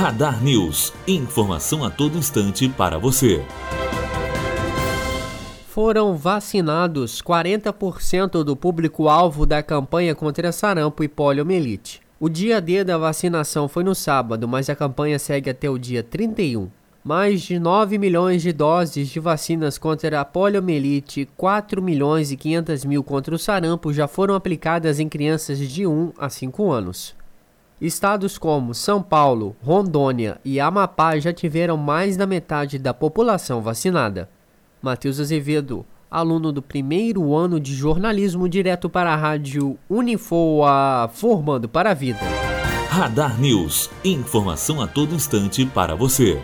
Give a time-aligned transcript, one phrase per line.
[0.00, 0.94] Radar News.
[1.06, 3.44] Informação a todo instante para você.
[5.68, 12.00] Foram vacinados 40% do público-alvo da campanha contra sarampo e poliomielite.
[12.18, 16.02] O dia D da vacinação foi no sábado, mas a campanha segue até o dia
[16.02, 16.70] 31.
[17.04, 22.86] Mais de 9 milhões de doses de vacinas contra a poliomielite, 4 milhões e 500
[22.86, 27.19] mil contra o sarampo já foram aplicadas em crianças de 1 a 5 anos.
[27.80, 34.28] Estados como São Paulo, Rondônia e Amapá já tiveram mais da metade da população vacinada.
[34.82, 41.92] Matheus Azevedo, aluno do primeiro ano de jornalismo, direto para a rádio Unifoa, formando para
[41.92, 42.20] a vida.
[42.90, 43.88] Radar News.
[44.04, 46.38] Informação a todo instante para você.